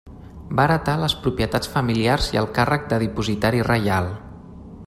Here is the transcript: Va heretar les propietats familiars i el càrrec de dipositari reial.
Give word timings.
Va 0.59 0.63
heretar 0.63 0.95
les 1.01 1.15
propietats 1.25 1.71
familiars 1.75 2.31
i 2.37 2.41
el 2.43 2.51
càrrec 2.59 2.91
de 2.95 3.01
dipositari 3.07 3.63
reial. 3.73 4.13